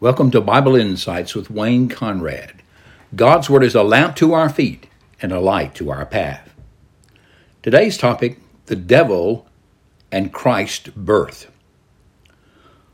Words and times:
Welcome 0.00 0.32
to 0.32 0.40
Bible 0.40 0.74
Insights 0.74 1.36
with 1.36 1.52
Wayne 1.52 1.88
Conrad. 1.88 2.62
God's 3.14 3.48
Word 3.48 3.62
is 3.62 3.76
a 3.76 3.84
lamp 3.84 4.16
to 4.16 4.34
our 4.34 4.48
feet 4.48 4.88
and 5.22 5.30
a 5.30 5.38
light 5.38 5.76
to 5.76 5.92
our 5.92 6.04
path. 6.04 6.52
Today's 7.62 7.96
topic 7.96 8.40
the 8.66 8.74
devil 8.74 9.46
and 10.10 10.32
Christ's 10.32 10.88
birth. 10.88 11.48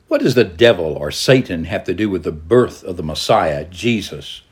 What 0.08 0.20
does 0.20 0.34
the 0.34 0.44
devil 0.44 0.94
or 0.94 1.10
Satan 1.10 1.64
have 1.64 1.84
to 1.84 1.94
do 1.94 2.10
with 2.10 2.22
the 2.22 2.32
birth 2.32 2.84
of 2.84 2.98
the 2.98 3.02
Messiah, 3.02 3.64
Jesus? 3.64 4.42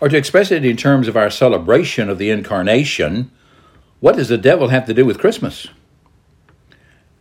Or 0.00 0.08
to 0.08 0.16
express 0.16 0.50
it 0.50 0.64
in 0.64 0.78
terms 0.78 1.08
of 1.08 1.16
our 1.16 1.30
celebration 1.30 2.08
of 2.08 2.16
the 2.16 2.30
incarnation, 2.30 3.30
what 4.00 4.16
does 4.16 4.30
the 4.30 4.38
devil 4.38 4.68
have 4.68 4.86
to 4.86 4.94
do 4.94 5.04
with 5.04 5.18
Christmas? 5.18 5.66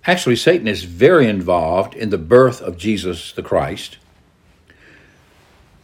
Actually, 0.06 0.38
Satan 0.38 0.68
is 0.68 0.86
very 0.86 1.28
involved 1.28 1.94
in 1.94 2.10
the 2.10 2.18
birth 2.18 2.62
of 2.62 2.78
Jesus 2.78 3.34
the 3.34 3.44
Christ 3.44 3.98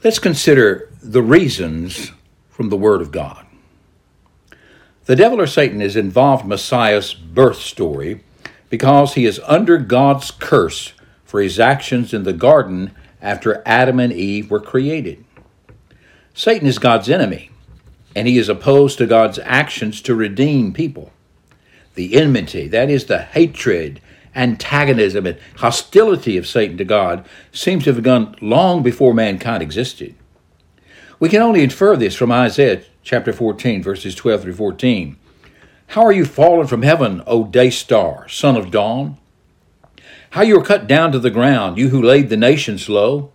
Let's 0.06 0.20
consider 0.20 0.88
the 1.02 1.24
reasons 1.24 2.12
from 2.52 2.70
the 2.70 2.78
Word 2.78 3.02
of 3.02 3.12
God. 3.12 3.44
The 5.06 5.16
devil 5.16 5.42
or 5.42 5.48
Satan 5.48 5.82
is 5.82 5.96
involved 5.96 6.46
Messiah's 6.46 7.16
birth 7.16 7.58
story 7.58 8.24
because 8.70 9.16
he 9.16 9.26
is 9.26 9.42
under 9.48 9.80
God's 9.80 10.30
curse 10.30 10.94
for 11.24 11.42
his 11.42 11.60
actions 11.60 12.14
in 12.14 12.22
the 12.22 12.34
garden 12.34 12.92
after 13.20 13.64
Adam 13.66 14.00
and 14.00 14.14
Eve 14.14 14.52
were 14.52 14.60
created. 14.60 15.26
Satan 16.36 16.68
is 16.68 16.78
God's 16.78 17.10
enemy, 17.10 17.50
and 18.16 18.28
he 18.28 18.38
is 18.38 18.48
opposed 18.48 19.00
to 19.00 19.08
God's 19.08 19.40
actions 19.40 20.04
to 20.04 20.14
redeem 20.14 20.72
people. 20.72 21.14
The 21.96 22.14
enmity, 22.16 22.68
that 22.68 22.92
is 22.92 23.06
the 23.06 23.24
hatred 23.24 24.02
antagonism 24.36 25.26
and 25.26 25.38
hostility 25.58 26.38
of 26.38 26.48
Satan 26.48 26.78
to 26.78 26.86
God 26.86 27.26
seems 27.52 27.84
to 27.84 27.90
have 27.90 27.98
begun 27.98 28.36
long 28.42 28.84
before 28.84 29.14
mankind 29.14 29.64
existed. 29.64 30.16
We 31.20 31.30
can 31.30 31.42
only 31.42 31.64
infer 31.64 31.96
this 31.96 32.16
from 32.16 32.32
Isaiah 32.32 32.82
chapter 33.04 33.32
14, 33.32 33.82
verses 33.82 34.16
12 34.16 34.42
through 34.42 34.56
14. 34.56 35.18
How 35.88 36.04
are 36.04 36.12
you 36.12 36.26
fallen 36.26 36.68
from 36.68 36.82
heaven, 36.82 37.24
O 37.26 37.46
day 37.46 37.70
star, 37.70 38.28
son 38.28 38.58
of 38.58 38.72
dawn? 38.72 39.18
How 40.32 40.42
you 40.42 40.60
are 40.60 40.64
cut 40.64 40.88
down 40.88 41.12
to 41.14 41.20
the 41.20 41.30
ground, 41.30 41.78
you 41.78 41.90
who 41.90 42.02
laid 42.02 42.30
the 42.30 42.38
nations 42.38 42.90
low? 42.90 43.32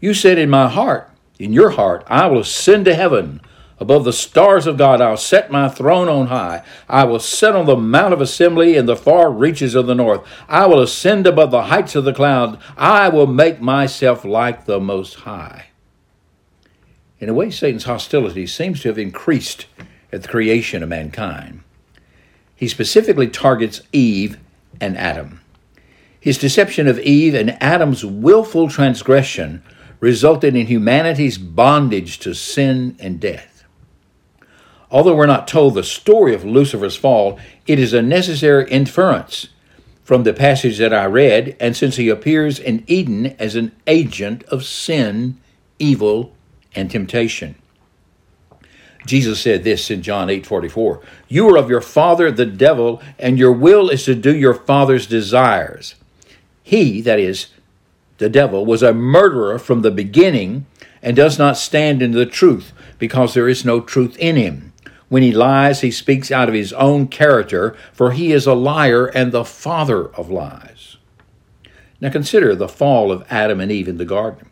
You 0.00 0.14
said 0.14 0.38
in 0.38 0.48
my 0.48 0.68
heart, 0.68 1.10
in 1.38 1.52
your 1.52 1.70
heart, 1.70 2.04
I 2.06 2.26
will 2.28 2.40
ascend 2.40 2.86
to 2.86 2.94
heaven. 2.94 3.40
Above 3.82 4.04
the 4.04 4.12
stars 4.12 4.68
of 4.68 4.76
God, 4.76 5.00
I'll 5.00 5.16
set 5.16 5.50
my 5.50 5.68
throne 5.68 6.08
on 6.08 6.28
high. 6.28 6.62
I 6.88 7.02
will 7.02 7.18
sit 7.18 7.56
on 7.56 7.66
the 7.66 7.74
mount 7.74 8.12
of 8.12 8.20
assembly 8.20 8.76
in 8.76 8.86
the 8.86 8.94
far 8.94 9.28
reaches 9.28 9.74
of 9.74 9.88
the 9.88 9.94
north. 9.96 10.24
I 10.48 10.66
will 10.66 10.80
ascend 10.80 11.26
above 11.26 11.50
the 11.50 11.64
heights 11.64 11.96
of 11.96 12.04
the 12.04 12.14
cloud. 12.14 12.60
I 12.76 13.08
will 13.08 13.26
make 13.26 13.60
myself 13.60 14.24
like 14.24 14.66
the 14.66 14.78
Most 14.78 15.14
High. 15.14 15.70
In 17.18 17.28
a 17.28 17.34
way, 17.34 17.50
Satan's 17.50 17.82
hostility 17.82 18.46
seems 18.46 18.82
to 18.82 18.88
have 18.88 18.98
increased 18.98 19.66
at 20.12 20.22
the 20.22 20.28
creation 20.28 20.84
of 20.84 20.88
mankind. 20.88 21.64
He 22.54 22.68
specifically 22.68 23.26
targets 23.26 23.82
Eve 23.92 24.38
and 24.80 24.96
Adam. 24.96 25.40
His 26.20 26.38
deception 26.38 26.86
of 26.86 27.00
Eve 27.00 27.34
and 27.34 27.60
Adam's 27.60 28.04
willful 28.04 28.68
transgression 28.68 29.64
resulted 29.98 30.54
in 30.54 30.68
humanity's 30.68 31.36
bondage 31.36 32.20
to 32.20 32.32
sin 32.32 32.94
and 33.00 33.18
death. 33.18 33.51
Although 34.92 35.14
we're 35.14 35.26
not 35.26 35.48
told 35.48 35.74
the 35.74 35.82
story 35.82 36.34
of 36.34 36.44
Lucifer's 36.44 36.96
fall, 36.96 37.40
it 37.66 37.78
is 37.78 37.94
a 37.94 38.02
necessary 38.02 38.70
inference 38.70 39.48
from 40.04 40.24
the 40.24 40.34
passage 40.34 40.76
that 40.76 40.92
I 40.92 41.06
read, 41.06 41.56
and 41.58 41.74
since 41.74 41.96
he 41.96 42.10
appears 42.10 42.58
in 42.58 42.84
Eden 42.86 43.34
as 43.38 43.56
an 43.56 43.72
agent 43.86 44.44
of 44.44 44.64
sin, 44.64 45.38
evil, 45.78 46.34
and 46.74 46.90
temptation. 46.90 47.54
Jesus 49.06 49.40
said 49.40 49.64
this 49.64 49.90
in 49.90 50.02
John 50.02 50.28
8:44, 50.28 51.00
You 51.26 51.48
are 51.48 51.56
of 51.56 51.70
your 51.70 51.80
father 51.80 52.30
the 52.30 52.44
devil, 52.44 53.00
and 53.18 53.38
your 53.38 53.52
will 53.52 53.88
is 53.88 54.04
to 54.04 54.14
do 54.14 54.36
your 54.36 54.54
father's 54.54 55.06
desires. 55.06 55.94
He, 56.62 57.00
that 57.00 57.18
is, 57.18 57.46
the 58.18 58.28
devil, 58.28 58.66
was 58.66 58.82
a 58.82 58.92
murderer 58.92 59.58
from 59.58 59.80
the 59.80 59.90
beginning 59.90 60.66
and 61.02 61.16
does 61.16 61.38
not 61.38 61.56
stand 61.56 62.02
in 62.02 62.12
the 62.12 62.26
truth, 62.26 62.72
because 62.98 63.32
there 63.32 63.48
is 63.48 63.64
no 63.64 63.80
truth 63.80 64.16
in 64.18 64.36
him. 64.36 64.71
When 65.12 65.22
he 65.22 65.32
lies, 65.32 65.82
he 65.82 65.90
speaks 65.90 66.30
out 66.30 66.48
of 66.48 66.54
his 66.54 66.72
own 66.72 67.06
character, 67.06 67.76
for 67.92 68.12
he 68.12 68.32
is 68.32 68.46
a 68.46 68.54
liar 68.54 69.04
and 69.08 69.30
the 69.30 69.44
father 69.44 70.08
of 70.08 70.30
lies. 70.30 70.96
Now 72.00 72.08
consider 72.08 72.54
the 72.54 72.66
fall 72.66 73.12
of 73.12 73.26
Adam 73.28 73.60
and 73.60 73.70
Eve 73.70 73.88
in 73.88 73.98
the 73.98 74.06
garden. 74.06 74.48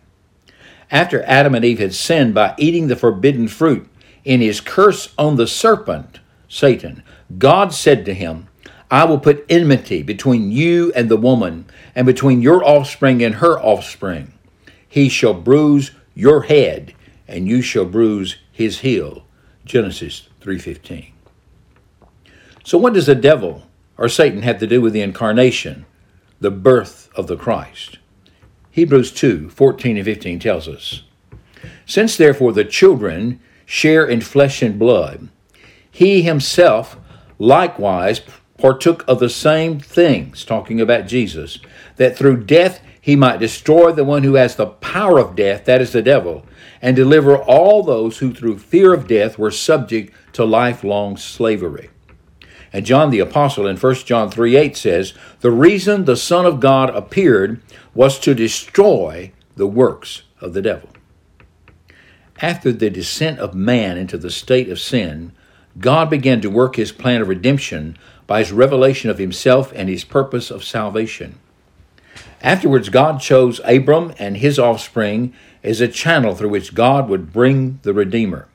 After 0.90 1.22
Adam 1.22 1.54
and 1.54 1.64
Eve 1.64 1.78
had 1.78 1.94
sinned 1.94 2.34
by 2.34 2.54
eating 2.58 2.88
the 2.88 2.94
forbidden 2.94 3.48
fruit, 3.48 3.88
in 4.22 4.42
his 4.42 4.60
curse 4.60 5.14
on 5.16 5.36
the 5.36 5.46
serpent, 5.46 6.20
Satan, 6.46 7.04
God 7.38 7.72
said 7.72 8.04
to 8.04 8.12
him, 8.12 8.48
I 8.90 9.04
will 9.04 9.18
put 9.18 9.46
enmity 9.48 10.02
between 10.02 10.52
you 10.52 10.92
and 10.94 11.08
the 11.08 11.16
woman, 11.16 11.64
and 11.94 12.04
between 12.04 12.42
your 12.42 12.62
offspring 12.62 13.22
and 13.22 13.36
her 13.36 13.58
offspring. 13.58 14.34
He 14.86 15.08
shall 15.08 15.32
bruise 15.32 15.92
your 16.14 16.42
head, 16.42 16.92
and 17.26 17.48
you 17.48 17.62
shall 17.62 17.86
bruise 17.86 18.36
his 18.52 18.80
heel. 18.80 19.24
Genesis 19.64 20.28
3:15. 20.40 21.12
So 22.64 22.78
what 22.78 22.94
does 22.94 23.06
the 23.06 23.14
devil 23.14 23.66
or 23.96 24.08
Satan 24.08 24.42
have 24.42 24.58
to 24.58 24.66
do 24.66 24.80
with 24.80 24.92
the 24.92 25.02
incarnation, 25.02 25.86
the 26.40 26.50
birth 26.50 27.10
of 27.14 27.26
the 27.26 27.36
Christ? 27.36 27.98
Hebrews 28.70 29.12
2:14 29.12 29.96
and 29.96 30.04
15 30.04 30.38
tells 30.38 30.68
us, 30.68 31.02
Since 31.86 32.16
therefore 32.16 32.52
the 32.52 32.64
children 32.64 33.40
share 33.66 34.06
in 34.06 34.20
flesh 34.20 34.62
and 34.62 34.78
blood, 34.78 35.28
he 35.90 36.22
himself 36.22 36.96
likewise 37.38 38.20
partook 38.58 39.04
of 39.08 39.18
the 39.18 39.28
same 39.28 39.80
things, 39.80 40.44
talking 40.44 40.80
about 40.80 41.06
Jesus, 41.06 41.58
that 41.96 42.16
through 42.16 42.44
death 42.44 42.80
he 43.00 43.16
might 43.16 43.40
destroy 43.40 43.90
the 43.90 44.04
one 44.04 44.22
who 44.22 44.34
has 44.34 44.56
the 44.56 44.66
power 44.66 45.18
of 45.18 45.34
death, 45.34 45.64
that 45.64 45.80
is 45.80 45.92
the 45.92 46.02
devil, 46.02 46.44
and 46.82 46.96
deliver 46.96 47.36
all 47.36 47.82
those 47.82 48.18
who 48.18 48.32
through 48.32 48.58
fear 48.58 48.94
of 48.94 49.06
death 49.06 49.38
were 49.38 49.50
subject 49.50 50.14
to 50.32 50.44
lifelong 50.44 51.16
slavery. 51.16 51.90
And 52.72 52.86
John 52.86 53.10
the 53.10 53.18
Apostle 53.18 53.66
in 53.66 53.76
1 53.76 53.94
John 53.96 54.30
3 54.30 54.56
8 54.56 54.76
says, 54.76 55.14
The 55.40 55.50
reason 55.50 56.04
the 56.04 56.16
Son 56.16 56.46
of 56.46 56.60
God 56.60 56.90
appeared 56.90 57.60
was 57.94 58.18
to 58.20 58.34
destroy 58.34 59.32
the 59.56 59.66
works 59.66 60.22
of 60.40 60.54
the 60.54 60.62
devil. 60.62 60.88
After 62.40 62.72
the 62.72 62.88
descent 62.88 63.38
of 63.38 63.54
man 63.54 63.98
into 63.98 64.16
the 64.16 64.30
state 64.30 64.70
of 64.70 64.80
sin, 64.80 65.32
God 65.78 66.08
began 66.08 66.40
to 66.40 66.50
work 66.50 66.76
his 66.76 66.92
plan 66.92 67.20
of 67.20 67.28
redemption 67.28 67.98
by 68.26 68.38
his 68.38 68.52
revelation 68.52 69.10
of 69.10 69.18
himself 69.18 69.72
and 69.74 69.88
his 69.88 70.04
purpose 70.04 70.50
of 70.50 70.64
salvation. 70.64 71.38
Afterwards, 72.42 72.88
God 72.88 73.20
chose 73.20 73.60
Abram 73.64 74.14
and 74.18 74.36
his 74.38 74.58
offspring 74.58 75.34
as 75.62 75.80
a 75.80 75.88
channel 75.88 76.34
through 76.34 76.48
which 76.48 76.74
God 76.74 77.08
would 77.08 77.32
bring 77.32 77.80
the 77.82 77.92
Redeemer. 77.92 78.48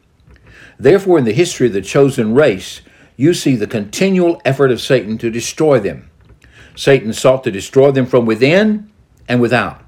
Therefore, 0.80 1.18
in 1.18 1.26
the 1.26 1.34
history 1.34 1.68
of 1.68 1.74
the 1.74 1.82
chosen 1.82 2.34
race, 2.34 2.82
you 3.16 3.34
see 3.34 3.56
the 3.56 3.68
continual 3.68 4.42
effort 4.44 4.72
of 4.72 4.82
Satan 4.82 5.18
to 5.20 5.30
destroy 5.30 5.80
them. 5.80 6.10
Satan 6.76 7.14
sought 7.14 7.44
to 7.46 7.52
destroy 7.52 7.92
them 7.92 8.06
from 8.06 8.26
within 8.26 8.92
and 9.28 9.40
without. 9.40 9.82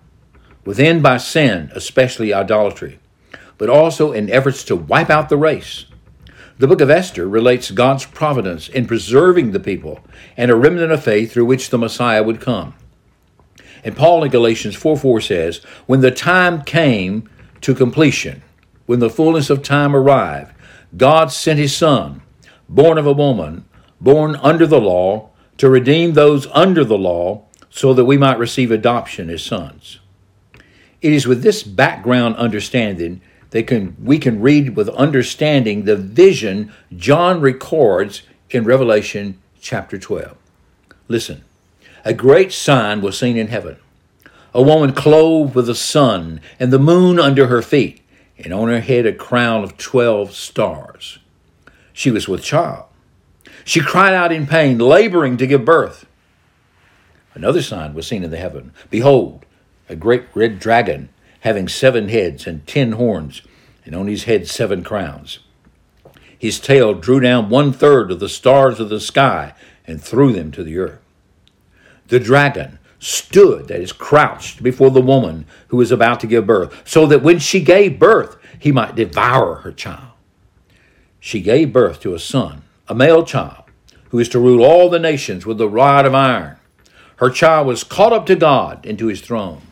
Within 0.63 1.01
by 1.01 1.17
sin, 1.17 1.72
especially 1.75 2.33
idolatry, 2.33 3.00
but 3.57 3.69
also 3.69 4.11
in 4.11 4.29
efforts 4.29 4.63
to 4.66 4.75
wipe 4.75 5.09
out 5.09 5.29
the 5.29 5.38
race. 5.38 5.85
The 6.59 6.67
book 6.67 6.81
of 6.81 6.89
Esther 6.89 7.27
relates 7.27 7.69
God's 7.72 8.06
providence 8.06 8.67
in 8.67 8.88
preserving 8.88 9.51
the 9.51 9.59
people 9.59 10.00
and 10.35 10.50
a 10.50 10.56
remnant 10.56 10.91
of 10.91 11.03
faith 11.03 11.31
through 11.31 11.45
which 11.45 11.69
the 11.69 11.77
Messiah 11.77 12.23
would 12.23 12.41
come. 12.41 12.73
And 13.87 13.95
Paul 13.95 14.25
in 14.25 14.31
Galatians 14.31 14.75
4 14.75 14.97
4 14.97 15.21
says, 15.21 15.63
When 15.85 16.01
the 16.01 16.11
time 16.11 16.61
came 16.61 17.29
to 17.62 17.73
completion, 17.73 18.41
when 18.85 19.00
the 19.00 19.09
fullness 19.09 19.50
of 19.50 19.63
time 19.63 19.95
arrived, 19.95 20.53
God 20.97 21.31
sent 21.31 21.57
his 21.57 21.73
Son, 21.73 22.21
born 22.67 22.97
of 22.97 23.07
a 23.07 23.13
woman, 23.13 23.63
born 24.01 24.35
under 24.41 24.67
the 24.67 24.81
law, 24.81 25.29
to 25.59 25.69
redeem 25.69 26.13
those 26.13 26.47
under 26.47 26.83
the 26.83 26.97
law, 26.97 27.45
so 27.69 27.94
that 27.94 28.03
we 28.03 28.17
might 28.17 28.38
receive 28.38 28.71
adoption 28.71 29.29
as 29.29 29.41
sons. 29.41 30.00
It 31.01 31.13
is 31.13 31.25
with 31.25 31.41
this 31.41 31.63
background 31.63 32.35
understanding 32.35 33.21
that 33.51 33.67
can, 33.67 33.95
we 34.03 34.19
can 34.19 34.41
read 34.41 34.75
with 34.75 34.89
understanding 34.89 35.85
the 35.85 35.95
vision 35.95 36.73
John 36.94 37.39
records 37.39 38.23
in 38.50 38.65
Revelation 38.65 39.41
chapter 39.62 39.97
12. 39.97 40.35
Listen, 41.07 41.45
a 42.03 42.13
great 42.13 42.51
sign 42.51 43.01
was 43.01 43.17
seen 43.17 43.38
in 43.38 43.47
heaven 43.47 43.77
a 44.57 44.61
woman 44.61 44.91
clothed 44.91 45.53
with 45.53 45.67
the 45.67 45.75
sun 45.75 46.41
and 46.59 46.73
the 46.73 46.79
moon 46.79 47.19
under 47.19 47.45
her 47.45 47.61
feet 47.61 48.01
and 48.39 48.51
on 48.51 48.69
her 48.69 48.79
head 48.79 49.05
a 49.05 49.13
crown 49.13 49.63
of 49.63 49.77
twelve 49.77 50.33
stars. 50.33 51.19
She 51.94 52.09
was 52.09 52.27
with 52.27 52.44
child. 52.44 52.85
She 53.63 53.81
cried 53.81 54.15
out 54.15 54.31
in 54.31 54.47
pain, 54.47 54.79
laboring 54.79 55.38
to 55.38 55.45
give 55.45 55.63
birth. 55.63 56.07
Another 57.35 57.61
sign 57.61 57.94
was 57.94 58.07
seen 58.07 58.23
in 58.23 58.31
the 58.31 58.38
heaven. 58.38 58.73
Behold, 58.89 59.45
a 59.89 59.95
great 59.95 60.25
red 60.33 60.57
dragon, 60.57 61.09
having 61.41 61.67
seven 61.67 62.09
heads 62.09 62.47
and 62.47 62.65
ten 62.65 62.93
horns, 62.93 63.43
and 63.85 63.93
on 63.93 64.07
his 64.07 64.23
head 64.23 64.47
seven 64.47 64.83
crowns. 64.83 65.38
His 66.35 66.59
tail 66.59 66.95
drew 66.95 67.19
down 67.19 67.50
one 67.50 67.71
third 67.73 68.09
of 68.09 68.19
the 68.19 68.29
stars 68.29 68.79
of 68.79 68.89
the 68.89 69.00
sky 69.00 69.53
and 69.85 70.01
threw 70.01 70.33
them 70.33 70.51
to 70.53 70.63
the 70.63 70.79
earth. 70.79 71.00
The 72.07 72.19
dragon 72.19 72.80
stood, 73.00 73.68
that 73.68 73.81
is, 73.81 73.92
crouched 73.92 74.63
before 74.63 74.92
the 74.92 75.01
woman 75.01 75.45
who 75.68 75.77
was 75.77 75.92
about 75.92 76.19
to 76.21 76.27
give 76.27 76.48
birth, 76.48 76.81
so 76.86 77.06
that 77.06 77.21
when 77.21 77.39
she 77.39 77.62
gave 77.62 78.00
birth, 78.00 78.38
he 78.59 78.71
might 78.71 78.95
devour 78.95 79.56
her 79.57 79.71
child. 79.71 80.13
She 81.19 81.42
gave 81.42 81.74
birth 81.74 82.00
to 82.01 82.13
a 82.13 82.19
son, 82.19 82.62
a 82.88 82.95
male 82.95 83.24
child, 83.24 83.65
who 84.09 84.19
is 84.19 84.30
to 84.30 84.39
rule 84.39 84.63
all 84.63 84.89
the 84.89 85.00
nations 85.00 85.45
with 85.45 85.57
the 85.57 85.69
rod 85.69 86.06
of 86.06 86.15
iron. 86.15 86.56
Her 87.18 87.30
child 87.30 87.68
was 87.68 87.83
caught 87.83 88.13
up 88.13 88.25
to 88.27 88.36
God 88.36 88.86
into 88.86 89.07
his 89.07 89.19
throne. 89.21 89.63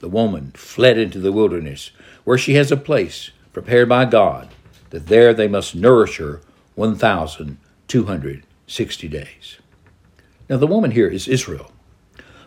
The 0.00 0.08
woman 0.08 0.52
fled 0.54 0.98
into 0.98 1.18
the 1.18 1.32
wilderness, 1.32 1.92
where 2.24 2.36
she 2.36 2.52
has 2.54 2.70
a 2.70 2.76
place 2.76 3.30
prepared 3.52 3.88
by 3.88 4.04
God, 4.04 4.50
that 4.90 5.06
there 5.06 5.32
they 5.32 5.48
must 5.48 5.74
nourish 5.74 6.18
her 6.18 6.42
1,260 6.74 9.08
days. 9.08 9.58
Now, 10.48 10.58
the 10.58 10.66
woman 10.66 10.90
here 10.90 11.08
is 11.08 11.26
Israel, 11.26 11.72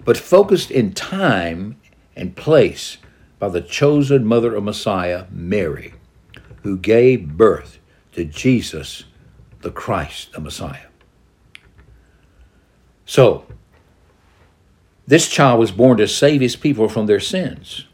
but 0.06 0.18
focused 0.18 0.70
in 0.70 0.94
time 0.94 1.78
and 2.16 2.36
place 2.36 2.98
by 3.40 3.50
the 3.50 3.62
chosen 3.62 4.26
mother 4.26 4.56
of 4.56 4.64
Messiah, 4.64 5.26
Mary, 5.32 5.94
who 6.64 6.78
gave 6.78 7.30
birth 7.30 7.80
to 8.14 8.26
Jesus, 8.26 9.06
the 9.62 9.72
Christ, 9.72 10.32
the 10.34 10.42
Messiah. 10.42 10.88
So, 13.06 13.46
this 15.08 15.30
child 15.30 15.60
was 15.60 15.72
born 15.72 15.98
to 15.98 16.08
save 16.08 16.42
his 16.42 16.56
people 16.56 16.90
from 16.90 17.06
their 17.06 17.20
sins. 17.20 17.86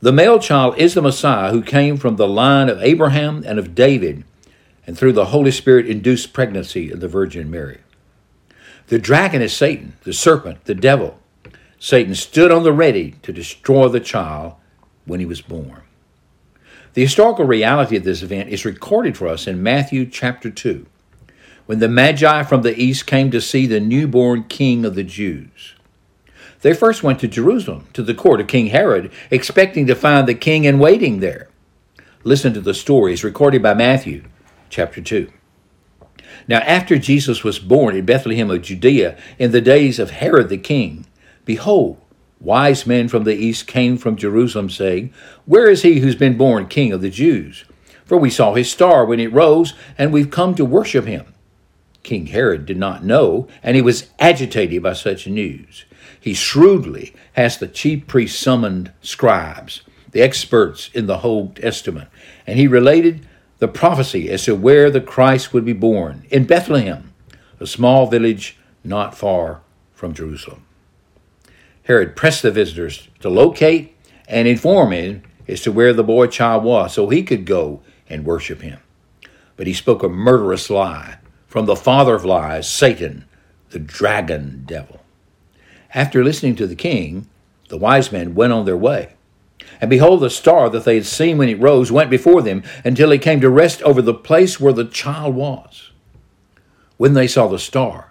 The 0.00 0.12
male 0.12 0.38
child 0.38 0.76
is 0.76 0.94
the 0.94 1.02
Messiah 1.02 1.50
who 1.50 1.62
came 1.62 1.96
from 1.96 2.16
the 2.16 2.28
line 2.28 2.68
of 2.68 2.82
Abraham 2.82 3.44
and 3.46 3.58
of 3.58 3.74
David, 3.74 4.24
and 4.86 4.98
through 4.98 5.12
the 5.12 5.26
Holy 5.26 5.50
Spirit 5.50 5.86
induced 5.86 6.32
pregnancy 6.32 6.90
of 6.90 7.00
the 7.00 7.08
Virgin 7.08 7.50
Mary. 7.50 7.80
The 8.88 8.98
dragon 8.98 9.40
is 9.40 9.56
Satan, 9.56 9.94
the 10.02 10.12
serpent, 10.12 10.64
the 10.66 10.74
devil. 10.74 11.18
Satan 11.78 12.14
stood 12.14 12.50
on 12.50 12.62
the 12.62 12.72
ready 12.72 13.12
to 13.22 13.32
destroy 13.32 13.88
the 13.88 14.00
child 14.00 14.54
when 15.06 15.20
he 15.20 15.26
was 15.26 15.40
born. 15.40 15.82
The 16.92 17.02
historical 17.02 17.44
reality 17.44 17.96
of 17.96 18.04
this 18.04 18.22
event 18.22 18.50
is 18.50 18.64
recorded 18.64 19.16
for 19.16 19.26
us 19.26 19.46
in 19.46 19.62
Matthew 19.62 20.06
chapter 20.06 20.50
2, 20.50 20.86
when 21.66 21.78
the 21.78 21.88
Magi 21.88 22.42
from 22.44 22.62
the 22.62 22.78
east 22.78 23.06
came 23.06 23.30
to 23.30 23.40
see 23.40 23.66
the 23.66 23.80
newborn 23.80 24.44
king 24.44 24.84
of 24.84 24.94
the 24.94 25.02
Jews. 25.02 25.74
They 26.60 26.72
first 26.72 27.02
went 27.02 27.20
to 27.20 27.28
Jerusalem, 27.28 27.88
to 27.94 28.02
the 28.02 28.14
court 28.14 28.40
of 28.40 28.46
King 28.46 28.68
Herod, 28.68 29.10
expecting 29.30 29.86
to 29.86 29.94
find 29.94 30.28
the 30.28 30.34
king 30.34 30.64
in 30.64 30.78
waiting 30.78 31.20
there. 31.20 31.48
Listen 32.22 32.54
to 32.54 32.60
the 32.60 32.74
stories 32.74 33.24
recorded 33.24 33.62
by 33.62 33.74
Matthew, 33.74 34.24
chapter 34.70 35.02
2. 35.02 35.30
Now, 36.48 36.58
after 36.58 36.98
Jesus 36.98 37.44
was 37.44 37.58
born 37.58 37.96
in 37.96 38.04
Bethlehem 38.04 38.50
of 38.50 38.62
Judea 38.62 39.16
in 39.38 39.52
the 39.52 39.60
days 39.60 39.98
of 39.98 40.10
Herod 40.10 40.48
the 40.48 40.58
king, 40.58 41.06
behold, 41.44 42.00
wise 42.40 42.86
men 42.86 43.08
from 43.08 43.24
the 43.24 43.34
east 43.34 43.66
came 43.66 43.96
from 43.96 44.16
Jerusalem, 44.16 44.70
saying, 44.70 45.12
Where 45.46 45.68
is 45.68 45.82
he 45.82 46.00
who's 46.00 46.16
been 46.16 46.36
born 46.36 46.66
king 46.66 46.92
of 46.92 47.00
the 47.00 47.10
Jews? 47.10 47.64
For 48.04 48.18
we 48.18 48.30
saw 48.30 48.54
his 48.54 48.70
star 48.70 49.04
when 49.04 49.20
it 49.20 49.32
rose, 49.32 49.74
and 49.96 50.12
we've 50.12 50.30
come 50.30 50.54
to 50.56 50.64
worship 50.64 51.06
him. 51.06 51.34
King 52.02 52.26
Herod 52.26 52.66
did 52.66 52.76
not 52.76 53.04
know, 53.04 53.48
and 53.62 53.76
he 53.76 53.82
was 53.82 54.10
agitated 54.18 54.82
by 54.82 54.92
such 54.92 55.26
news 55.26 55.86
he 56.24 56.32
shrewdly 56.32 57.14
has 57.34 57.58
the 57.58 57.68
chief 57.68 58.06
priests 58.06 58.40
summoned 58.40 58.90
scribes, 59.02 59.82
the 60.12 60.22
experts 60.22 60.88
in 60.94 61.04
the 61.04 61.20
Old 61.20 61.56
Testament, 61.56 62.08
and 62.46 62.58
he 62.58 62.66
related 62.66 63.28
the 63.58 63.68
prophecy 63.68 64.30
as 64.30 64.44
to 64.44 64.54
where 64.54 64.90
the 64.90 65.00
Christ 65.00 65.52
would 65.52 65.64
be 65.64 65.72
born 65.72 66.26
in 66.30 66.44
Bethlehem, 66.44 67.12
a 67.60 67.66
small 67.66 68.06
village 68.06 68.58
not 68.82 69.16
far 69.16 69.62
from 69.92 70.12
Jerusalem. 70.12 70.64
Herod 71.84 72.16
pressed 72.16 72.42
the 72.42 72.50
visitors 72.50 73.08
to 73.20 73.28
locate 73.28 73.96
and 74.26 74.48
inform 74.48 74.92
him 74.92 75.22
as 75.46 75.60
to 75.62 75.72
where 75.72 75.92
the 75.92 76.02
boy 76.02 76.26
child 76.26 76.64
was 76.64 76.94
so 76.94 77.08
he 77.08 77.22
could 77.22 77.44
go 77.44 77.82
and 78.08 78.24
worship 78.24 78.62
him. 78.62 78.80
But 79.56 79.66
he 79.66 79.74
spoke 79.74 80.02
a 80.02 80.08
murderous 80.08 80.70
lie 80.70 81.18
from 81.46 81.66
the 81.66 81.76
father 81.76 82.14
of 82.14 82.24
lies, 82.24 82.68
Satan, 82.68 83.24
the 83.70 83.78
dragon 83.78 84.64
devil. 84.66 85.00
After 85.94 86.24
listening 86.24 86.56
to 86.56 86.66
the 86.66 86.74
king, 86.74 87.28
the 87.68 87.78
wise 87.78 88.10
men 88.10 88.34
went 88.34 88.52
on 88.52 88.64
their 88.64 88.76
way. 88.76 89.13
And 89.84 89.90
behold, 89.90 90.20
the 90.20 90.30
star 90.30 90.70
that 90.70 90.86
they 90.86 90.94
had 90.94 91.04
seen 91.04 91.36
when 91.36 91.50
it 91.50 91.60
rose 91.60 91.92
went 91.92 92.08
before 92.08 92.40
them 92.40 92.62
until 92.86 93.12
it 93.12 93.20
came 93.20 93.42
to 93.42 93.50
rest 93.50 93.82
over 93.82 94.00
the 94.00 94.14
place 94.14 94.58
where 94.58 94.72
the 94.72 94.86
child 94.86 95.34
was. 95.34 95.90
When 96.96 97.12
they 97.12 97.26
saw 97.26 97.48
the 97.48 97.58
star, 97.58 98.10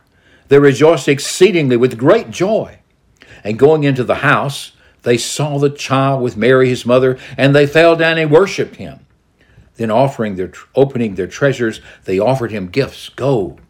they 0.50 0.60
rejoiced 0.60 1.08
exceedingly 1.08 1.76
with 1.76 1.98
great 1.98 2.30
joy. 2.30 2.78
And 3.44 3.58
going 3.58 3.86
into 3.86 4.04
the 4.04 4.22
house, 4.22 4.74
they 5.02 5.18
saw 5.18 5.58
the 5.58 5.72
child 5.72 6.22
with 6.22 6.38
Mary 6.38 6.70
his 6.70 6.86
mother, 6.86 7.18
and 7.38 7.56
they 7.56 7.66
fell 7.66 7.96
down 7.96 8.20
and 8.20 8.30
worshipped 8.30 8.76
him. 8.76 9.08
Then, 9.78 9.90
offering 9.90 10.36
their, 10.36 10.52
opening 10.76 11.16
their 11.16 11.26
treasures, 11.26 11.82
they 12.04 12.20
offered 12.20 12.52
him 12.52 12.68
gifts, 12.68 13.10
gold 13.10 13.62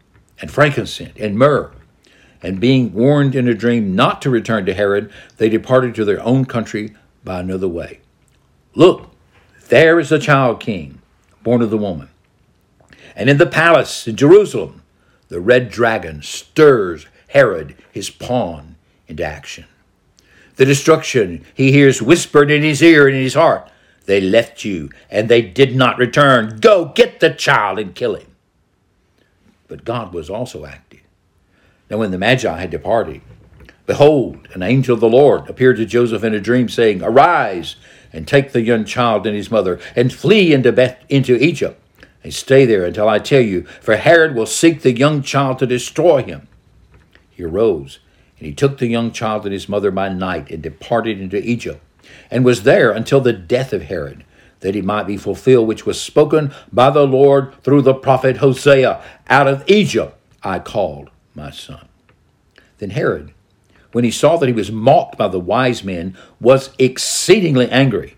and 0.42 0.50
frankincense 0.50 1.14
and 1.18 1.38
myrrh 1.38 1.72
and 2.42 2.60
being 2.60 2.92
warned 2.92 3.34
in 3.34 3.48
a 3.48 3.54
dream 3.54 3.96
not 3.96 4.20
to 4.20 4.28
return 4.28 4.66
to 4.66 4.74
Herod, 4.74 5.10
they 5.38 5.48
departed 5.48 5.94
to 5.94 6.04
their 6.04 6.22
own 6.22 6.44
country 6.44 6.92
by 7.24 7.40
another 7.40 7.68
way. 7.68 8.00
Look, 8.74 9.10
there 9.68 9.98
is 9.98 10.10
the 10.10 10.18
child 10.18 10.60
king, 10.60 11.00
born 11.42 11.62
of 11.62 11.70
the 11.70 11.78
woman. 11.78 12.10
And 13.16 13.30
in 13.30 13.38
the 13.38 13.46
palace 13.46 14.06
in 14.06 14.16
Jerusalem, 14.16 14.82
the 15.28 15.40
red 15.40 15.70
dragon 15.70 16.22
stirs 16.22 17.06
Herod, 17.28 17.76
his 17.90 18.10
pawn, 18.10 18.76
into 19.08 19.24
action. 19.24 19.64
The 20.56 20.64
destruction 20.64 21.44
he 21.52 21.72
hears 21.72 22.00
whispered 22.00 22.50
in 22.50 22.62
his 22.62 22.82
ear 22.82 23.08
and 23.08 23.16
in 23.16 23.22
his 23.22 23.34
heart 23.34 23.68
They 24.06 24.20
left 24.20 24.64
you, 24.64 24.90
and 25.10 25.28
they 25.28 25.42
did 25.42 25.74
not 25.74 25.98
return. 25.98 26.58
Go 26.60 26.92
get 26.94 27.20
the 27.20 27.30
child 27.30 27.78
and 27.78 27.94
kill 27.94 28.14
him. 28.14 28.36
But 29.66 29.84
God 29.84 30.12
was 30.12 30.28
also 30.28 30.66
active. 30.66 31.00
Now, 31.90 31.96
when 31.96 32.10
the 32.10 32.18
Magi 32.18 32.60
had 32.60 32.70
departed, 32.70 33.22
behold, 33.86 34.48
an 34.54 34.62
angel 34.62 34.94
of 34.94 35.00
the 35.00 35.08
Lord 35.08 35.48
appeared 35.48 35.76
to 35.76 35.86
Joseph 35.86 36.24
in 36.24 36.34
a 36.34 36.40
dream, 36.40 36.68
saying, 36.68 37.02
Arise 37.02 37.76
and 38.12 38.28
take 38.28 38.52
the 38.52 38.62
young 38.62 38.84
child 38.84 39.26
and 39.26 39.36
his 39.36 39.50
mother, 39.50 39.80
and 39.96 40.12
flee 40.12 40.52
into, 40.52 40.70
Beth- 40.70 41.04
into 41.08 41.36
Egypt, 41.36 41.80
and 42.22 42.32
stay 42.32 42.64
there 42.64 42.84
until 42.84 43.08
I 43.08 43.18
tell 43.18 43.40
you, 43.40 43.62
for 43.80 43.96
Herod 43.96 44.34
will 44.34 44.46
seek 44.46 44.82
the 44.82 44.96
young 44.96 45.22
child 45.22 45.58
to 45.58 45.66
destroy 45.66 46.22
him. 46.22 46.46
He 47.30 47.42
arose, 47.42 47.98
and 48.38 48.46
he 48.46 48.54
took 48.54 48.78
the 48.78 48.86
young 48.86 49.10
child 49.10 49.44
and 49.44 49.52
his 49.52 49.68
mother 49.68 49.90
by 49.90 50.10
night, 50.10 50.50
and 50.50 50.62
departed 50.62 51.20
into 51.20 51.42
Egypt, 51.44 51.82
and 52.30 52.44
was 52.44 52.62
there 52.62 52.92
until 52.92 53.20
the 53.20 53.32
death 53.32 53.72
of 53.72 53.82
Herod 53.82 54.24
that 54.60 54.74
he 54.74 54.80
might 54.80 55.06
be 55.06 55.18
fulfilled, 55.18 55.68
which 55.68 55.84
was 55.84 56.00
spoken 56.00 56.50
by 56.72 56.88
the 56.88 57.06
Lord 57.06 57.52
through 57.62 57.82
the 57.82 57.92
prophet 57.92 58.38
Hosea 58.38 59.02
Out 59.28 59.46
of 59.46 59.62
Egypt 59.68 60.16
I 60.42 60.58
called 60.58 61.10
my 61.34 61.50
son. 61.50 61.86
Then 62.78 62.90
Herod, 62.90 63.34
when 63.94 64.04
he 64.04 64.10
saw 64.10 64.36
that 64.36 64.48
he 64.48 64.52
was 64.52 64.72
mocked 64.72 65.16
by 65.16 65.28
the 65.28 65.38
wise 65.38 65.84
men, 65.84 66.16
was 66.40 66.70
exceedingly 66.78 67.70
angry. 67.70 68.16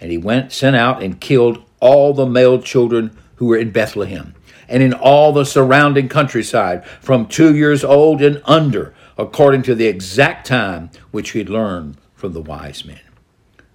And 0.00 0.10
he 0.10 0.16
went, 0.16 0.52
sent 0.52 0.74
out, 0.74 1.02
and 1.02 1.20
killed 1.20 1.62
all 1.80 2.14
the 2.14 2.26
male 2.26 2.60
children 2.62 3.16
who 3.36 3.46
were 3.46 3.58
in 3.58 3.70
Bethlehem 3.70 4.34
and 4.68 4.82
in 4.82 4.92
all 4.92 5.32
the 5.32 5.44
surrounding 5.44 6.08
countryside, 6.08 6.84
from 7.00 7.26
two 7.26 7.54
years 7.54 7.82
old 7.82 8.20
and 8.22 8.40
under, 8.44 8.94
according 9.16 9.62
to 9.62 9.74
the 9.74 9.86
exact 9.86 10.46
time 10.46 10.90
which 11.10 11.30
he 11.30 11.38
had 11.38 11.48
learned 11.48 11.96
from 12.14 12.32
the 12.32 12.40
wise 12.40 12.84
men. 12.84 13.00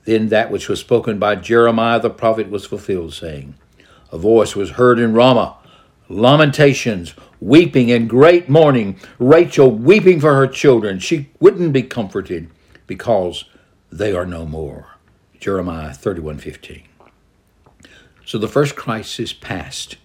Then 0.05 0.29
that 0.29 0.51
which 0.51 0.69
was 0.69 0.79
spoken 0.79 1.17
by 1.17 1.35
Jeremiah 1.35 1.99
the 1.99 2.09
prophet 2.09 2.49
was 2.49 2.65
fulfilled, 2.65 3.13
saying, 3.13 3.55
A 4.11 4.17
voice 4.17 4.55
was 4.55 4.71
heard 4.71 4.99
in 4.99 5.13
Ramah, 5.13 5.57
lamentations, 6.09 7.15
weeping 7.43 7.91
and 7.91 8.09
great 8.09 8.47
mourning, 8.47 8.97
Rachel 9.19 9.69
weeping 9.69 10.19
for 10.19 10.33
her 10.35 10.47
children. 10.47 10.99
She 10.99 11.29
wouldn't 11.39 11.73
be 11.73 11.83
comforted 11.83 12.49
because 12.87 13.45
they 13.91 14.13
are 14.13 14.25
no 14.25 14.45
more. 14.45 14.95
Jeremiah 15.39 15.93
31:15. 15.93 16.83
So 18.25 18.37
the 18.37 18.47
first 18.47 18.77
crisis 18.77 19.33
passed, 19.33 19.97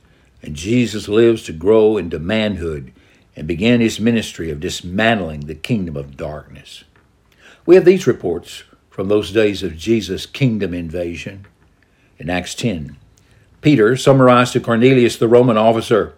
and 0.42 0.56
Jesus 0.56 1.08
lives 1.08 1.44
to 1.44 1.52
grow 1.52 1.96
into 1.96 2.18
manhood 2.18 2.90
and 3.36 3.46
began 3.46 3.80
his 3.80 4.00
ministry 4.00 4.50
of 4.50 4.58
dismantling 4.58 5.40
the 5.40 5.54
kingdom 5.54 5.96
of 5.96 6.16
darkness. 6.16 6.82
We 7.64 7.76
have 7.76 7.84
these 7.84 8.08
reports 8.08 8.64
from 8.90 9.06
those 9.06 9.30
days 9.30 9.62
of 9.62 9.76
Jesus' 9.76 10.26
kingdom 10.26 10.74
invasion. 10.74 11.46
In 12.18 12.28
Acts 12.30 12.56
10, 12.56 12.96
Peter 13.60 13.96
summarized 13.96 14.54
to 14.54 14.60
Cornelius, 14.60 15.16
the 15.16 15.28
Roman 15.28 15.56
officer, 15.56 16.14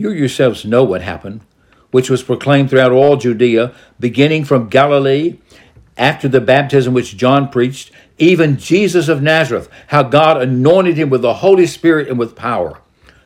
you 0.00 0.10
yourselves 0.12 0.64
know 0.64 0.82
what 0.82 1.02
happened, 1.02 1.42
which 1.90 2.08
was 2.08 2.22
proclaimed 2.22 2.70
throughout 2.70 2.90
all 2.90 3.18
Judea, 3.18 3.74
beginning 3.98 4.46
from 4.46 4.70
Galilee 4.70 5.38
after 5.98 6.26
the 6.26 6.40
baptism 6.40 6.94
which 6.94 7.18
John 7.18 7.50
preached, 7.50 7.90
even 8.16 8.56
Jesus 8.56 9.08
of 9.08 9.20
Nazareth, 9.20 9.68
how 9.88 10.02
God 10.02 10.40
anointed 10.40 10.96
him 10.96 11.10
with 11.10 11.20
the 11.20 11.34
Holy 11.34 11.66
Spirit 11.66 12.08
and 12.08 12.18
with 12.18 12.34
power, 12.34 12.80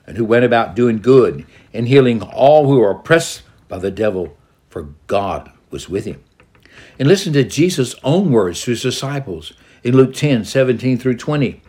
and 0.05 0.17
who 0.17 0.25
went 0.25 0.45
about 0.45 0.75
doing 0.75 0.99
good 0.99 1.47
and 1.73 1.87
healing 1.87 2.21
all 2.21 2.67
who 2.67 2.81
were 2.81 2.91
oppressed 2.91 3.43
by 3.69 3.79
the 3.79 3.93
devil, 3.93 4.37
for 4.69 4.89
God 5.07 5.53
was 5.71 5.89
with 5.89 6.05
him. 6.05 6.25
And 6.99 7.07
listen 7.07 7.33
to 7.35 7.45
Jesus' 7.45 7.95
own 8.03 8.33
words 8.33 8.61
to 8.63 8.73
his 8.73 8.83
disciples 8.83 9.53
in 9.85 9.97
Luke 9.97 10.15
10 10.15 10.45
17 10.45 10.99
through 10.99 11.19
20. 11.19 11.63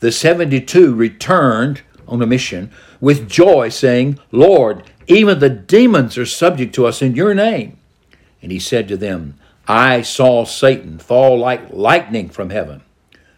The 0.00 0.10
72 0.10 0.94
returned 0.94 1.82
on 2.08 2.22
a 2.22 2.26
mission 2.26 2.70
with 3.00 3.28
joy, 3.28 3.68
saying, 3.68 4.18
Lord, 4.32 4.82
even 5.06 5.38
the 5.38 5.50
demons 5.50 6.18
are 6.18 6.26
subject 6.26 6.74
to 6.74 6.86
us 6.86 7.00
in 7.02 7.14
your 7.14 7.34
name. 7.34 7.78
And 8.42 8.50
he 8.50 8.58
said 8.58 8.88
to 8.88 8.96
them, 8.96 9.38
I 9.66 10.02
saw 10.02 10.44
Satan 10.44 10.98
fall 10.98 11.38
like 11.38 11.70
lightning 11.70 12.30
from 12.30 12.50
heaven. 12.50 12.82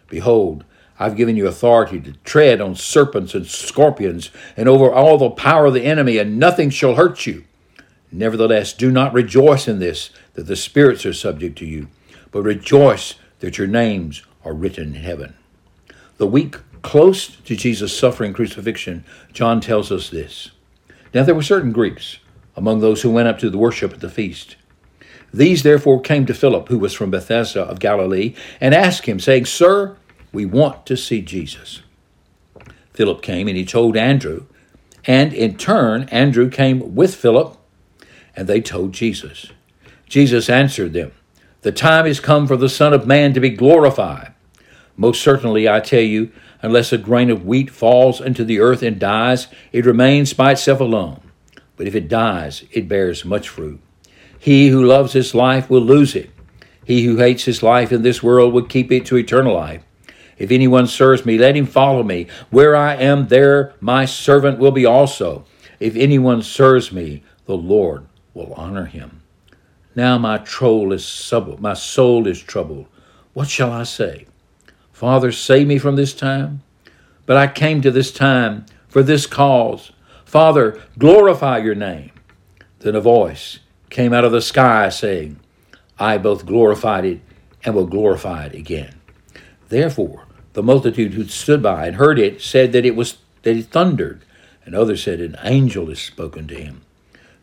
Behold, 0.09 0.63
I've 0.97 1.15
given 1.15 1.35
you 1.35 1.47
authority 1.47 1.99
to 2.01 2.13
tread 2.23 2.61
on 2.61 2.75
serpents 2.75 3.33
and 3.33 3.47
scorpions 3.47 4.29
and 4.55 4.69
over 4.69 4.91
all 4.91 5.17
the 5.17 5.31
power 5.31 5.65
of 5.65 5.73
the 5.73 5.85
enemy, 5.85 6.17
and 6.17 6.37
nothing 6.37 6.69
shall 6.69 6.95
hurt 6.95 7.25
you. 7.25 7.43
Nevertheless, 8.11 8.73
do 8.73 8.91
not 8.91 9.13
rejoice 9.13 9.67
in 9.67 9.79
this, 9.79 10.11
that 10.33 10.43
the 10.43 10.55
spirits 10.55 11.05
are 11.05 11.13
subject 11.13 11.57
to 11.59 11.65
you, 11.65 11.87
but 12.31 12.43
rejoice 12.43 13.15
that 13.39 13.57
your 13.57 13.67
names 13.67 14.23
are 14.45 14.53
written 14.53 14.95
in 14.95 15.01
heaven. 15.01 15.33
The 16.17 16.27
week 16.27 16.57
close 16.81 17.27
to 17.27 17.55
Jesus' 17.55 17.97
suffering 17.97 18.33
crucifixion, 18.33 19.03
John 19.33 19.61
tells 19.61 19.91
us 19.91 20.09
this. 20.09 20.51
Now 21.13 21.23
there 21.23 21.35
were 21.35 21.43
certain 21.43 21.71
Greeks 21.71 22.17
among 22.55 22.79
those 22.79 23.01
who 23.01 23.09
went 23.09 23.27
up 23.27 23.39
to 23.39 23.49
the 23.49 23.57
worship 23.57 23.93
at 23.93 23.99
the 23.99 24.09
feast. 24.09 24.55
These 25.33 25.63
therefore 25.63 26.01
came 26.01 26.25
to 26.25 26.33
Philip, 26.33 26.67
who 26.67 26.77
was 26.77 26.93
from 26.93 27.11
Bethsaida 27.11 27.61
of 27.61 27.79
Galilee, 27.79 28.35
and 28.59 28.73
asked 28.73 29.05
him, 29.05 29.19
saying, 29.19 29.45
Sir, 29.45 29.95
we 30.33 30.45
want 30.45 30.85
to 30.87 30.97
see 30.97 31.21
Jesus. 31.21 31.81
Philip 32.93 33.21
came 33.21 33.47
and 33.47 33.55
he 33.55 33.65
told 33.65 33.95
Andrew, 33.95 34.45
and 35.05 35.33
in 35.33 35.57
turn, 35.57 36.03
Andrew 36.09 36.49
came 36.49 36.95
with 36.95 37.15
Philip, 37.15 37.57
and 38.35 38.47
they 38.47 38.61
told 38.61 38.91
Jesus. 38.91 39.47
Jesus 40.07 40.49
answered 40.49 40.93
them, 40.93 41.11
The 41.61 41.71
time 41.71 42.05
is 42.05 42.19
come 42.19 42.45
for 42.45 42.57
the 42.57 42.69
Son 42.69 42.93
of 42.93 43.07
Man 43.07 43.33
to 43.33 43.39
be 43.39 43.49
glorified. 43.49 44.33
Most 44.97 45.21
certainly, 45.21 45.67
I 45.67 45.79
tell 45.79 46.01
you, 46.01 46.31
unless 46.61 46.93
a 46.93 46.97
grain 46.97 47.29
of 47.29 47.45
wheat 47.45 47.69
falls 47.69 48.21
into 48.21 48.43
the 48.43 48.59
earth 48.59 48.83
and 48.83 48.99
dies, 48.99 49.47
it 49.71 49.85
remains 49.85 50.33
by 50.33 50.51
itself 50.51 50.79
alone. 50.79 51.21
But 51.77 51.87
if 51.87 51.95
it 51.95 52.07
dies, 52.07 52.63
it 52.71 52.87
bears 52.87 53.25
much 53.25 53.49
fruit. 53.49 53.79
He 54.37 54.69
who 54.69 54.83
loves 54.83 55.13
his 55.13 55.33
life 55.35 55.69
will 55.69 55.81
lose 55.81 56.15
it. 56.15 56.31
He 56.85 57.05
who 57.05 57.17
hates 57.17 57.45
his 57.45 57.63
life 57.63 57.91
in 57.91 58.01
this 58.01 58.23
world 58.23 58.53
will 58.53 58.65
keep 58.65 58.91
it 58.91 59.05
to 59.07 59.17
eternal 59.17 59.53
life. 59.53 59.83
If 60.37 60.49
anyone 60.49 60.87
serves 60.87 61.25
me, 61.25 61.37
let 61.37 61.55
him 61.55 61.67
follow 61.67 62.01
me. 62.01 62.27
Where 62.49 62.75
I 62.75 62.95
am, 62.95 63.27
there 63.27 63.75
my 63.79 64.05
servant 64.05 64.57
will 64.57 64.71
be 64.71 64.85
also. 64.85 65.45
If 65.79 65.95
anyone 65.95 66.41
serves 66.41 66.91
me, 66.91 67.23
the 67.45 67.55
Lord 67.55 68.07
will 68.33 68.53
honor 68.53 68.85
him. 68.85 69.21
Now 69.95 70.17
my 70.17 70.41
is 70.41 71.05
sub- 71.05 71.59
my 71.59 71.73
soul 71.73 72.25
is 72.25 72.41
troubled. 72.41 72.87
What 73.33 73.49
shall 73.49 73.71
I 73.71 73.83
say? 73.83 74.25
Father, 75.01 75.31
save 75.31 75.65
me 75.65 75.79
from 75.79 75.95
this 75.95 76.13
time. 76.13 76.61
But 77.25 77.35
I 77.35 77.47
came 77.47 77.81
to 77.81 77.89
this 77.89 78.11
time 78.11 78.67
for 78.87 79.01
this 79.01 79.25
cause. 79.25 79.91
Father, 80.25 80.79
glorify 80.99 81.57
your 81.57 81.73
name. 81.73 82.11
Then 82.81 82.95
a 82.95 83.01
voice 83.01 83.57
came 83.89 84.13
out 84.13 84.25
of 84.25 84.31
the 84.31 84.43
sky 84.43 84.89
saying, 84.89 85.39
I 85.97 86.19
both 86.19 86.45
glorified 86.45 87.03
it 87.03 87.21
and 87.63 87.73
will 87.73 87.87
glorify 87.87 88.45
it 88.45 88.53
again. 88.53 88.93
Therefore, 89.69 90.27
the 90.53 90.61
multitude 90.61 91.15
who 91.15 91.23
stood 91.23 91.63
by 91.63 91.87
and 91.87 91.95
heard 91.95 92.19
it 92.19 92.39
said 92.39 92.71
that 92.73 92.85
it 92.85 92.95
was 92.95 93.17
that 93.41 93.57
it 93.57 93.71
thundered, 93.71 94.23
and 94.67 94.75
others 94.75 95.01
said 95.01 95.19
an 95.19 95.35
angel 95.41 95.87
has 95.87 95.99
spoken 95.99 96.47
to 96.49 96.53
him. 96.53 96.81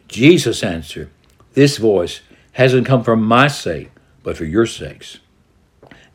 Jesus 0.07 0.63
answered, 0.63 1.11
This 1.55 1.77
voice 1.77 2.21
hasn't 2.53 2.87
come 2.87 3.03
for 3.03 3.17
my 3.17 3.49
sake, 3.49 3.91
but 4.23 4.37
for 4.37 4.45
your 4.45 4.65
sakes. 4.65 5.19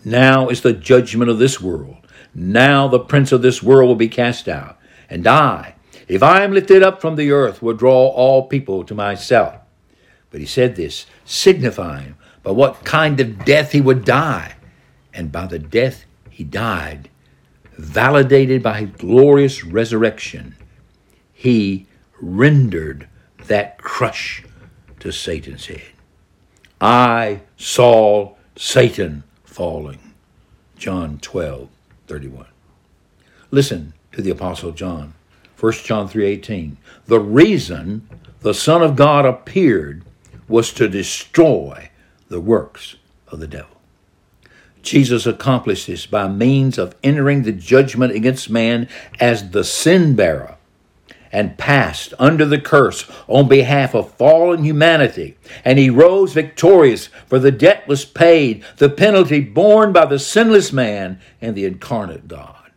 Now 0.05 0.49
is 0.49 0.61
the 0.61 0.73
judgment 0.73 1.29
of 1.29 1.39
this 1.39 1.61
world. 1.61 1.97
Now 2.35 2.87
the 2.87 2.99
prince 2.99 3.31
of 3.31 3.41
this 3.41 3.61
world 3.61 3.87
will 3.87 3.95
be 3.95 4.09
cast 4.09 4.47
out. 4.47 4.77
And 5.09 5.27
I, 5.27 5.75
if 6.07 6.23
I 6.23 6.43
am 6.43 6.53
lifted 6.53 6.83
up 6.83 6.99
from 6.99 7.15
the 7.15 7.31
earth, 7.31 7.61
will 7.61 7.75
draw 7.75 8.07
all 8.07 8.47
people 8.47 8.83
to 8.83 8.95
myself. 8.95 9.55
But 10.31 10.39
he 10.39 10.45
said 10.45 10.75
this, 10.75 11.05
signifying 11.25 12.15
by 12.41 12.51
what 12.51 12.83
kind 12.83 13.19
of 13.19 13.45
death 13.45 13.71
he 13.71 13.81
would 13.81 14.03
die. 14.03 14.55
And 15.13 15.31
by 15.31 15.45
the 15.45 15.59
death 15.59 16.05
he 16.29 16.43
died, 16.43 17.09
validated 17.77 18.63
by 18.63 18.81
his 18.81 18.89
glorious 18.97 19.63
resurrection, 19.63 20.55
he 21.31 21.85
rendered 22.19 23.07
that 23.45 23.77
crush 23.77 24.43
to 24.99 25.11
Satan's 25.11 25.67
head. 25.67 25.81
I 26.81 27.41
saw 27.57 28.35
Satan 28.55 29.23
falling. 29.53 29.99
John 30.77 31.19
12, 31.21 31.69
31. 32.07 32.47
Listen 33.51 33.93
to 34.11 34.21
the 34.21 34.31
Apostle 34.31 34.71
John. 34.71 35.13
1 35.59 35.73
John 35.85 36.09
3:18. 36.09 36.77
The 37.05 37.19
reason 37.19 38.09
the 38.41 38.55
Son 38.55 38.81
of 38.81 38.95
God 38.95 39.25
appeared 39.25 40.03
was 40.47 40.73
to 40.73 40.89
destroy 40.89 41.89
the 42.29 42.39
works 42.41 42.95
of 43.27 43.39
the 43.39 43.47
devil. 43.47 43.77
Jesus 44.81 45.27
accomplished 45.27 45.85
this 45.87 46.07
by 46.07 46.27
means 46.27 46.77
of 46.79 46.95
entering 47.03 47.43
the 47.43 47.51
judgment 47.51 48.11
against 48.13 48.49
man 48.49 48.89
as 49.19 49.51
the 49.51 49.63
sin 49.63 50.15
bearer 50.15 50.55
and 51.33 51.57
passed 51.57 52.13
under 52.19 52.45
the 52.45 52.61
curse 52.61 53.09
on 53.27 53.49
behalf 53.49 53.93
of 53.93 54.13
fallen 54.13 54.63
humanity. 54.63 55.35
And 55.65 55.77
he 55.77 55.89
rose 55.89 56.31
victorious, 56.31 57.07
for 57.27 57.39
the 57.39 57.51
debt 57.51 57.87
was 57.87 58.05
paid, 58.05 58.63
the 58.77 58.87
penalty 58.87 59.41
borne 59.41 59.91
by 59.91 60.05
the 60.05 60.19
sinless 60.19 60.71
man 60.71 61.19
and 61.41 61.55
the 61.55 61.65
incarnate 61.65 62.27
God. 62.27 62.71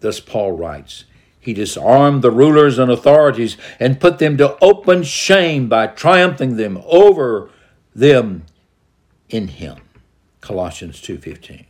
Thus, 0.00 0.20
Paul 0.20 0.52
writes, 0.52 1.04
he 1.38 1.54
disarmed 1.54 2.22
the 2.22 2.32
rulers 2.32 2.76
and 2.76 2.90
authorities 2.90 3.56
and 3.78 4.00
put 4.00 4.18
them 4.18 4.36
to 4.38 4.58
open 4.60 5.04
shame 5.04 5.68
by 5.68 5.86
triumphing 5.86 6.56
them 6.56 6.82
over 6.84 7.50
them 7.94 8.44
in 9.28 9.46
him. 9.46 9.76
Colossians 10.40 11.00
2:15. 11.00 11.66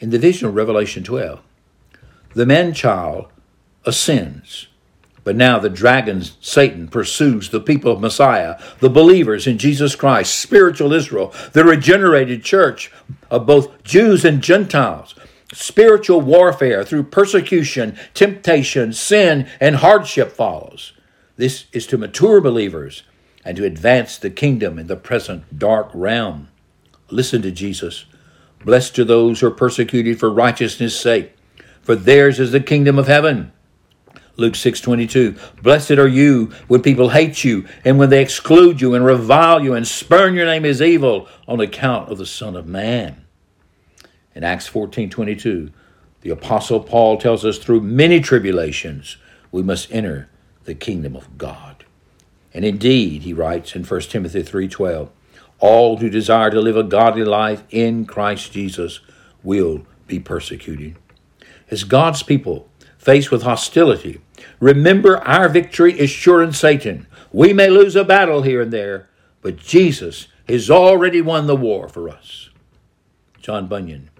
In 0.00 0.10
the 0.10 0.18
vision 0.18 0.48
of 0.48 0.56
Revelation 0.56 1.04
12, 1.04 1.40
the 2.34 2.46
man 2.46 2.74
child 2.74 3.26
ascends, 3.84 4.66
but 5.24 5.34
now 5.34 5.58
the 5.58 5.70
dragon 5.70 6.22
Satan 6.40 6.86
pursues 6.86 7.48
the 7.48 7.60
people 7.60 7.90
of 7.90 8.00
Messiah, 8.00 8.60
the 8.80 8.90
believers 8.90 9.46
in 9.46 9.58
Jesus 9.58 9.96
Christ, 9.96 10.38
spiritual 10.38 10.92
Israel, 10.92 11.34
the 11.52 11.64
regenerated 11.64 12.44
church 12.44 12.92
of 13.30 13.46
both 13.46 13.82
Jews 13.82 14.24
and 14.24 14.42
Gentiles. 14.42 15.14
Spiritual 15.52 16.20
warfare 16.20 16.84
through 16.84 17.04
persecution, 17.04 17.96
temptation, 18.12 18.92
sin, 18.92 19.48
and 19.60 19.76
hardship 19.76 20.32
follows. 20.32 20.92
This 21.36 21.66
is 21.72 21.86
to 21.88 21.98
mature 21.98 22.40
believers 22.40 23.02
and 23.44 23.56
to 23.56 23.64
advance 23.64 24.18
the 24.18 24.30
kingdom 24.30 24.78
in 24.78 24.86
the 24.86 24.96
present 24.96 25.58
dark 25.58 25.90
realm. 25.94 26.48
Listen 27.10 27.42
to 27.42 27.50
Jesus. 27.50 28.04
Blessed 28.64 28.98
are 28.98 29.04
those 29.04 29.40
who 29.40 29.46
are 29.46 29.52
persecuted 29.52 30.18
for 30.18 30.30
righteousness' 30.30 30.98
sake, 30.98 31.36
for 31.82 31.94
theirs 31.94 32.40
is 32.40 32.52
the 32.52 32.60
kingdom 32.60 32.98
of 32.98 33.06
heaven. 33.06 33.52
Luke 34.36 34.54
6:22 34.54 35.62
Blessed 35.62 35.92
are 35.92 36.08
you 36.08 36.50
when 36.66 36.82
people 36.82 37.10
hate 37.10 37.44
you 37.44 37.66
and 37.84 37.98
when 37.98 38.10
they 38.10 38.20
exclude 38.20 38.80
you 38.80 38.94
and 38.94 39.04
revile 39.04 39.62
you 39.62 39.74
and 39.74 39.86
spurn 39.86 40.34
your 40.34 40.46
name 40.46 40.64
as 40.64 40.82
evil 40.82 41.28
on 41.46 41.60
account 41.60 42.10
of 42.10 42.18
the 42.18 42.26
son 42.26 42.56
of 42.56 42.66
man. 42.66 43.24
In 44.34 44.42
Acts 44.42 44.68
14:22 44.68 45.70
the 46.22 46.30
apostle 46.30 46.80
Paul 46.80 47.18
tells 47.18 47.44
us 47.44 47.58
through 47.58 47.82
many 47.82 48.18
tribulations 48.18 49.18
we 49.52 49.62
must 49.62 49.92
enter 49.92 50.28
the 50.64 50.74
kingdom 50.74 51.14
of 51.14 51.38
God. 51.38 51.84
And 52.52 52.64
indeed, 52.64 53.22
he 53.22 53.32
writes 53.32 53.76
in 53.76 53.84
1 53.84 54.10
Timothy 54.10 54.42
3:12 54.42 55.10
all 55.60 55.98
who 55.98 56.10
desire 56.10 56.50
to 56.50 56.60
live 56.60 56.76
a 56.76 56.82
godly 56.82 57.24
life 57.24 57.62
in 57.70 58.04
Christ 58.04 58.52
Jesus 58.52 59.00
will 59.42 59.86
be 60.06 60.18
persecuted. 60.18 60.96
As 61.70 61.84
God's 61.84 62.22
people 62.22 62.68
faced 62.98 63.30
with 63.30 63.42
hostility, 63.42 64.20
remember 64.60 65.18
our 65.18 65.48
victory 65.48 65.98
is 65.98 66.10
sure 66.10 66.42
in 66.42 66.52
Satan. 66.52 67.06
We 67.32 67.52
may 67.52 67.68
lose 67.68 67.96
a 67.96 68.04
battle 68.04 68.42
here 68.42 68.62
and 68.62 68.72
there, 68.72 69.08
but 69.42 69.56
Jesus 69.56 70.28
has 70.48 70.70
already 70.70 71.20
won 71.20 71.46
the 71.46 71.56
war 71.56 71.88
for 71.88 72.08
us. 72.08 72.50
John 73.40 73.66
Bunyan 73.66 74.10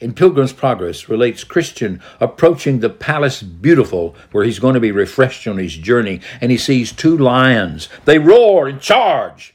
in 0.00 0.14
Pilgrim's 0.14 0.52
Progress 0.52 1.08
relates 1.08 1.44
Christian 1.44 2.00
approaching 2.20 2.80
the 2.80 2.90
Palace 2.90 3.42
Beautiful 3.42 4.14
where 4.30 4.44
he's 4.44 4.58
going 4.58 4.74
to 4.74 4.80
be 4.80 4.92
refreshed 4.92 5.46
on 5.46 5.58
his 5.58 5.74
journey 5.76 6.20
and 6.40 6.50
he 6.50 6.58
sees 6.58 6.92
two 6.92 7.16
lions. 7.16 7.88
They 8.04 8.18
roar 8.18 8.68
and 8.68 8.80
charge. 8.80 9.54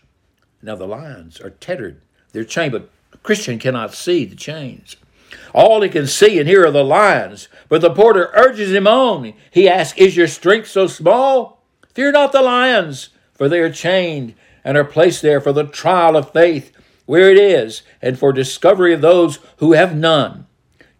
Now 0.61 0.75
the 0.75 0.87
lions 0.87 1.39
are 1.39 1.49
tethered 1.49 2.01
They're 2.31 2.43
chained, 2.43 2.73
but 2.73 2.89
Christian 3.21 3.59
cannot 3.59 3.93
see 3.93 4.25
the 4.25 4.35
chains. 4.35 4.95
All 5.53 5.81
he 5.81 5.89
can 5.89 6.07
see 6.07 6.39
and 6.39 6.47
hear 6.47 6.65
are 6.65 6.71
the 6.71 6.83
lions. 6.83 7.47
But 7.69 7.81
the 7.81 7.93
porter 7.93 8.31
urges 8.33 8.71
him 8.71 8.87
on. 8.87 9.33
He 9.51 9.69
asks, 9.69 9.97
Is 9.97 10.17
your 10.17 10.27
strength 10.27 10.69
so 10.69 10.87
small? 10.87 11.63
Fear 11.93 12.13
not 12.13 12.31
the 12.31 12.41
lions, 12.41 13.09
for 13.33 13.47
they 13.47 13.59
are 13.59 13.71
chained 13.71 14.35
and 14.63 14.77
are 14.77 14.83
placed 14.83 15.21
there 15.21 15.41
for 15.41 15.51
the 15.51 15.65
trial 15.65 16.15
of 16.15 16.31
faith, 16.31 16.71
where 17.05 17.29
it 17.29 17.37
is, 17.37 17.83
and 18.01 18.17
for 18.17 18.31
discovery 18.31 18.93
of 18.93 19.01
those 19.01 19.39
who 19.57 19.73
have 19.73 19.95
none. 19.95 20.47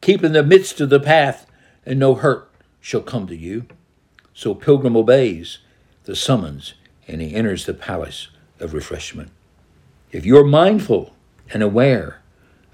Keep 0.01 0.23
in 0.23 0.33
the 0.33 0.43
midst 0.43 0.81
of 0.81 0.89
the 0.89 0.99
path, 0.99 1.49
and 1.85 1.99
no 1.99 2.15
hurt 2.15 2.49
shall 2.81 3.01
come 3.01 3.25
to 3.27 3.35
you. 3.35 3.65
So 4.33 4.53
Pilgrim 4.53 4.97
obeys 4.97 5.59
the 6.03 6.15
summons, 6.15 6.73
and 7.07 7.21
he 7.21 7.33
enters 7.33 7.65
the 7.65 7.73
palace 7.73 8.27
of 8.59 8.73
refreshment. 8.73 9.31
If 10.11 10.25
you're 10.25 10.43
mindful 10.43 11.13
and 11.51 11.63
aware 11.63 12.21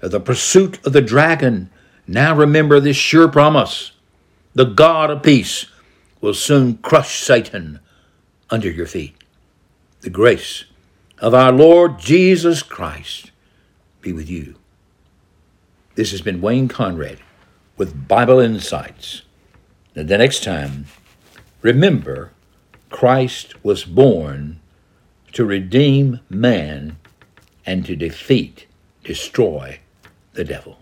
of 0.02 0.10
the 0.10 0.20
pursuit 0.20 0.84
of 0.86 0.92
the 0.92 1.00
dragon, 1.00 1.70
now 2.06 2.34
remember 2.34 2.80
this 2.80 2.96
sure 2.96 3.28
promise 3.28 3.92
the 4.54 4.64
God 4.64 5.10
of 5.10 5.22
peace 5.22 5.66
will 6.20 6.34
soon 6.34 6.78
crush 6.78 7.20
Satan 7.20 7.80
under 8.50 8.70
your 8.70 8.86
feet. 8.86 9.14
The 10.00 10.10
grace 10.10 10.64
of 11.18 11.34
our 11.34 11.52
Lord 11.52 11.98
Jesus 11.98 12.62
Christ 12.62 13.30
be 14.00 14.12
with 14.12 14.28
you. 14.28 14.56
This 15.94 16.10
has 16.10 16.22
been 16.22 16.40
Wayne 16.40 16.68
Conrad 16.68 17.18
with 17.76 18.08
Bible 18.08 18.40
Insights. 18.40 19.22
And 19.94 20.08
the 20.08 20.18
next 20.18 20.42
time, 20.42 20.86
remember 21.62 22.32
Christ 22.88 23.62
was 23.64 23.84
born 23.84 24.60
to 25.32 25.44
redeem 25.44 26.20
man 26.28 26.96
and 27.64 27.86
to 27.86 27.94
defeat, 27.94 28.66
destroy 29.04 29.80
the 30.32 30.44
devil. 30.44 30.79